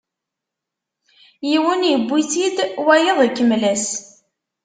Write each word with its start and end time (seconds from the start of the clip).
Yiwen 1.49 1.81
iwwi-tt-id, 1.93 2.57
wayeḍ 2.85 3.19
ikemmel-as. 3.27 3.87